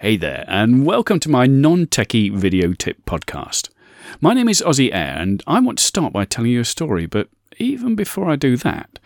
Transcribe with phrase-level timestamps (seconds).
[0.00, 3.68] Hey there, and welcome to my non techie video tip podcast.
[4.20, 7.06] My name is Ozzy Air, and I want to start by telling you a story,
[7.06, 9.00] but even before I do that,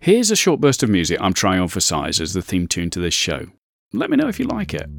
[0.00, 2.90] here's a short burst of music I'm trying on for size as the theme tune
[2.90, 3.50] to this show.
[3.92, 4.90] Let me know if you like it.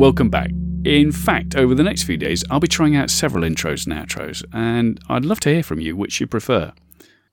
[0.00, 0.50] Welcome back.
[0.86, 4.42] In fact, over the next few days, I'll be trying out several intros and outros,
[4.50, 6.72] and I'd love to hear from you which you prefer.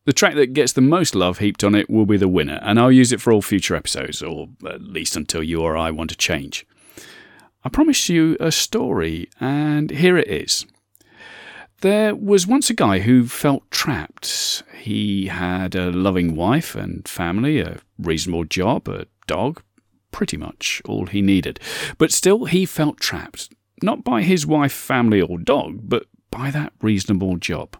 [0.03, 2.77] The track that gets the most love heaped on it will be the winner, and
[2.77, 6.09] I'll use it for all future episodes, or at least until you or I want
[6.09, 6.67] to change.
[7.63, 10.65] I promised you a story, and here it is.
[11.79, 14.63] There was once a guy who felt trapped.
[14.77, 19.61] He had a loving wife and family, a reasonable job, a dog,
[20.17, 21.59] pretty much all he needed.
[21.99, 26.73] But still, he felt trapped, not by his wife, family, or dog, but by that
[26.81, 27.77] reasonable job.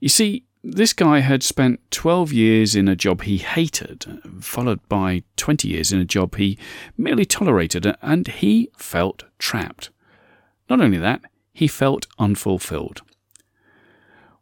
[0.00, 5.22] You see, this guy had spent 12 years in a job he hated, followed by
[5.36, 6.58] 20 years in a job he
[6.96, 9.90] merely tolerated, and he felt trapped.
[10.68, 11.20] Not only that,
[11.52, 13.02] he felt unfulfilled.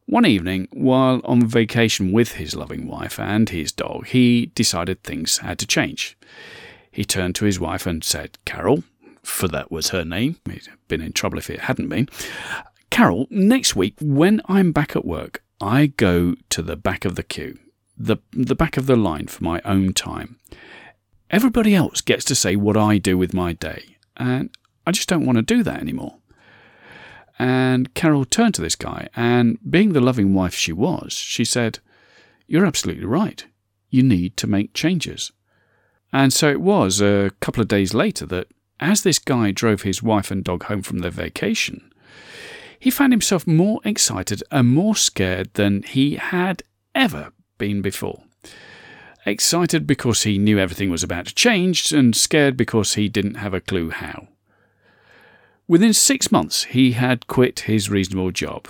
[0.06, 5.38] One evening, while on vacation with his loving wife and his dog, he decided things
[5.38, 6.16] had to change.
[6.96, 8.82] He turned to his wife and said, Carol,
[9.22, 12.08] for that was her name, he'd been in trouble if it hadn't been.
[12.88, 17.22] Carol, next week, when I'm back at work, I go to the back of the
[17.22, 17.58] queue,
[17.98, 20.38] the, the back of the line for my own time.
[21.28, 24.48] Everybody else gets to say what I do with my day, and
[24.86, 26.16] I just don't want to do that anymore.
[27.38, 31.80] And Carol turned to this guy, and being the loving wife she was, she said,
[32.46, 33.44] You're absolutely right.
[33.90, 35.30] You need to make changes.
[36.16, 38.48] And so it was a couple of days later that,
[38.80, 41.92] as this guy drove his wife and dog home from their vacation,
[42.78, 46.62] he found himself more excited and more scared than he had
[46.94, 48.22] ever been before.
[49.26, 53.52] Excited because he knew everything was about to change, and scared because he didn't have
[53.52, 54.28] a clue how.
[55.68, 58.68] Within six months, he had quit his reasonable job.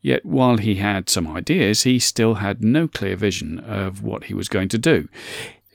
[0.00, 4.34] Yet, while he had some ideas, he still had no clear vision of what he
[4.34, 5.10] was going to do.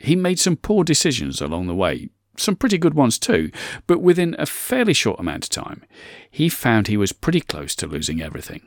[0.06, 3.50] He made some poor decisions along the way, some pretty good ones too,
[3.88, 5.84] but within a fairly short amount of time,
[6.30, 8.62] he found he was pretty close to losing everything.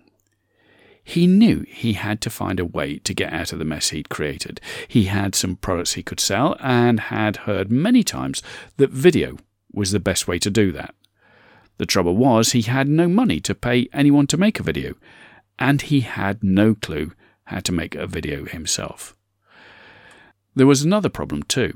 [1.05, 4.09] He knew he had to find a way to get out of the mess he'd
[4.09, 4.61] created.
[4.89, 8.43] He had some products he could sell and had heard many times
[8.77, 9.39] that video
[9.73, 10.95] was the best way to do that.
[11.77, 14.95] The trouble was, he had no money to pay anyone to make a video,
[15.57, 17.13] and he had no clue
[17.45, 19.15] how to make a video himself.
[20.59, 21.75] There was another problem too.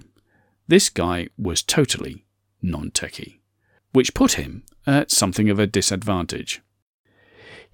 [0.67, 2.25] This guy was totally
[2.61, 3.39] non techie,
[3.93, 6.63] which put him at something of a disadvantage.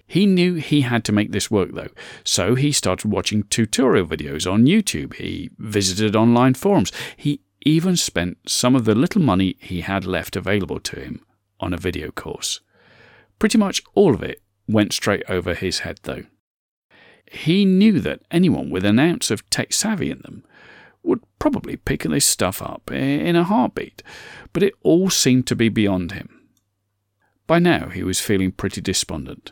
[0.05, 1.89] He knew he had to make this work though,
[2.23, 5.15] so he started watching tutorial videos on YouTube.
[5.15, 6.91] He visited online forums.
[7.17, 11.25] He even spent some of the little money he had left available to him
[11.59, 12.59] on a video course.
[13.39, 16.25] Pretty much all of it went straight over his head though.
[17.31, 20.43] He knew that anyone with an ounce of tech savvy in them
[21.03, 24.03] would probably pick this stuff up in a heartbeat,
[24.53, 26.39] but it all seemed to be beyond him.
[27.47, 29.51] By now he was feeling pretty despondent,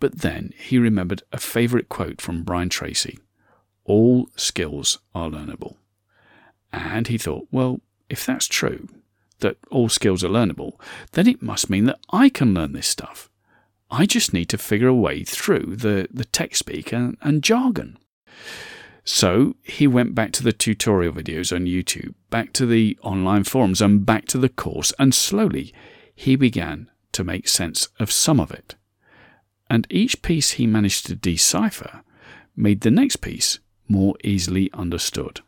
[0.00, 3.18] but then he remembered a favourite quote from Brian Tracy
[3.84, 5.76] All skills are learnable.
[6.72, 8.88] And he thought, well, if that's true,
[9.40, 10.80] that all skills are learnable,
[11.12, 13.30] then it must mean that I can learn this stuff.
[13.90, 17.98] I just need to figure a way through the, the tech speak and, and jargon.
[19.06, 23.80] So he went back to the tutorial videos on YouTube, back to the online forums,
[23.80, 25.72] and back to the course, and slowly
[26.12, 28.74] he began to make sense of some of it.
[29.70, 32.02] And each piece he managed to decipher
[32.56, 35.40] made the next piece more easily understood.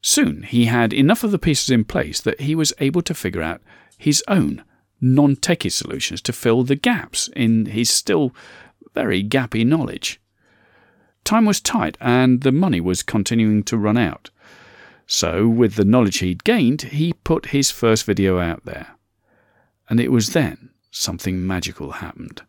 [0.00, 3.42] Soon he had enough of the pieces in place that he was able to figure
[3.42, 3.60] out
[3.98, 4.62] his own
[5.00, 8.32] non techie solutions to fill the gaps in his still
[8.94, 10.20] very gappy knowledge.
[11.24, 14.30] Time was tight and the money was continuing to run out.
[15.06, 18.96] So, with the knowledge he'd gained, he put his first video out there.
[19.88, 22.42] And it was then something magical happened.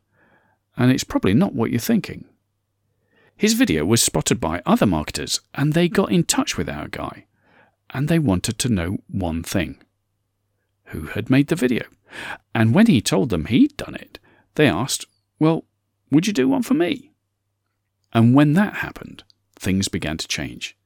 [0.78, 2.26] And it's probably not what you're thinking.
[3.36, 7.26] His video was spotted by other marketers, and they got in touch with our guy.
[7.90, 9.78] And they wanted to know one thing
[10.86, 11.84] who had made the video?
[12.54, 14.20] And when he told them he'd done it,
[14.56, 15.06] they asked,
[15.40, 15.66] Well,
[16.12, 17.12] would you do one for me?
[18.16, 19.26] And when that happened,
[19.60, 20.78] things began to change.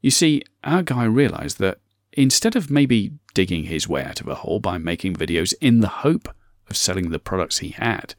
[0.00, 1.78] You see, our guy realized that
[2.14, 5.88] instead of maybe digging his way out of a hole by making videos in the
[5.88, 6.34] hope
[6.70, 8.14] of selling the products he had,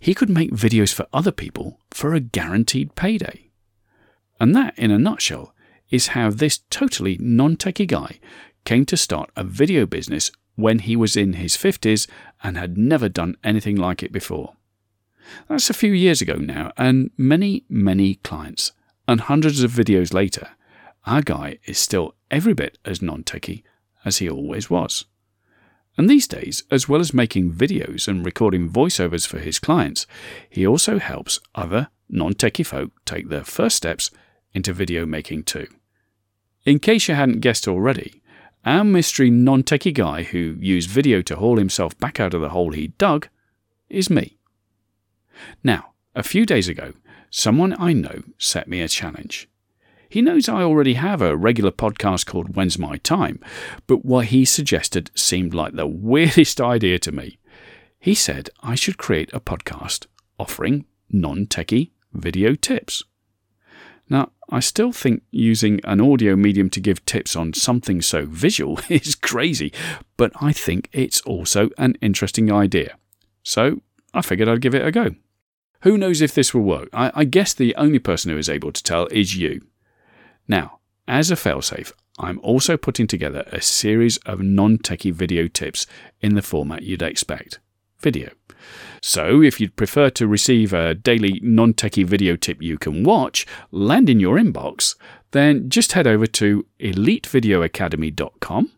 [0.00, 3.50] he could make videos for other people for a guaranteed payday.
[4.40, 5.54] And that, in a nutshell,
[5.90, 8.18] is how this totally non techie guy
[8.64, 12.08] came to start a video business when he was in his 50s
[12.42, 14.54] and had never done anything like it before.
[15.48, 18.72] That's a few years ago now, and many, many clients.
[19.06, 20.48] And hundreds of videos later,
[21.06, 23.62] our guy is still every bit as non techie
[24.04, 25.06] as he always was.
[25.96, 30.06] And these days, as well as making videos and recording voiceovers for his clients,
[30.48, 34.10] he also helps other non techie folk take their first steps
[34.54, 35.66] into video making too.
[36.64, 38.22] In case you hadn't guessed already,
[38.64, 42.50] our mystery non techie guy who used video to haul himself back out of the
[42.50, 43.28] hole he dug
[43.88, 44.37] is me.
[45.62, 46.94] Now, a few days ago,
[47.30, 49.48] someone I know set me a challenge.
[50.08, 53.40] He knows I already have a regular podcast called When's My Time,
[53.86, 57.38] but what he suggested seemed like the weirdest idea to me.
[58.00, 60.06] He said I should create a podcast
[60.38, 63.04] offering non techie video tips.
[64.08, 68.80] Now, I still think using an audio medium to give tips on something so visual
[68.88, 69.72] is crazy,
[70.16, 72.96] but I think it's also an interesting idea.
[73.42, 73.82] So
[74.14, 75.14] I figured I'd give it a go.
[75.82, 76.88] Who knows if this will work?
[76.92, 79.62] I, I guess the only person who is able to tell is you.
[80.48, 85.86] Now, as a failsafe, I'm also putting together a series of non techie video tips
[86.20, 87.60] in the format you'd expect
[88.00, 88.30] video.
[89.00, 93.46] So, if you'd prefer to receive a daily non techie video tip you can watch
[93.70, 94.96] land in your inbox,
[95.30, 98.72] then just head over to elitevideoacademy.com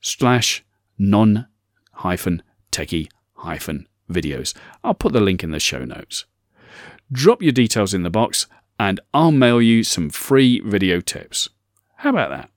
[0.00, 0.64] slash
[0.98, 1.46] non
[1.92, 4.54] hyphen techie hyphen videos.
[4.84, 6.24] I'll put the link in the show notes.
[7.12, 8.46] Drop your details in the box
[8.78, 11.48] and I'll mail you some free video tips.
[11.96, 12.50] How about that?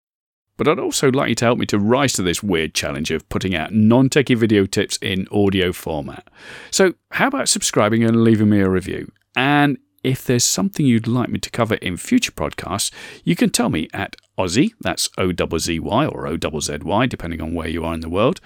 [0.56, 3.28] But I'd also like you to help me to rise to this weird challenge of
[3.28, 6.30] putting out non techie video tips in audio format.
[6.70, 9.12] So, how about subscribing and leaving me a review?
[9.36, 12.92] And if there's something you'd like me to cover in future podcasts,
[13.24, 17.42] you can tell me at Ozzy, that's O Z Y or O Z Y, depending
[17.42, 18.40] on where you are in the world,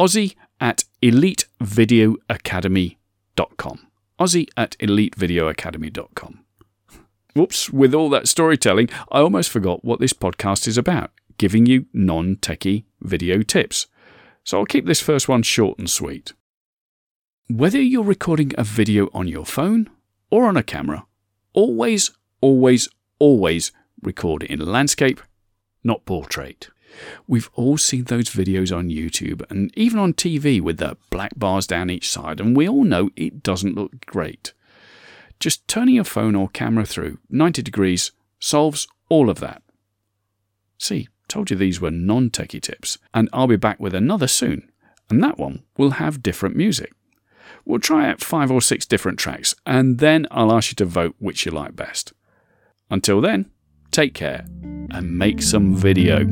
[0.00, 3.86] Ozzy at elitevideoacademy.com.
[4.18, 6.38] Ozzy at elitevideoacademy.com.
[7.34, 11.86] Whoops, with all that storytelling, I almost forgot what this podcast is about giving you
[11.92, 13.88] non techie video tips.
[14.44, 16.32] So I'll keep this first one short and sweet.
[17.48, 19.90] Whether you're recording a video on your phone
[20.30, 21.06] or on a camera,
[21.52, 22.88] always, always,
[23.18, 23.72] always
[24.02, 25.20] record in landscape,
[25.84, 26.68] not portrait.
[27.26, 31.66] We've all seen those videos on YouTube and even on TV with the black bars
[31.66, 34.52] down each side, and we all know it doesn't look great.
[35.40, 39.62] Just turning your phone or camera through 90 degrees solves all of that.
[40.78, 44.70] See, told you these were non techie tips, and I'll be back with another soon,
[45.08, 46.92] and that one will have different music.
[47.64, 51.14] We'll try out five or six different tracks, and then I'll ask you to vote
[51.18, 52.12] which you like best.
[52.90, 53.50] Until then,
[53.92, 54.44] take care
[54.90, 56.26] and make some video.